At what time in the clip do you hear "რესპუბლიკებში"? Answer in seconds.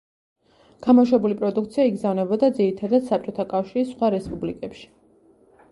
4.19-4.91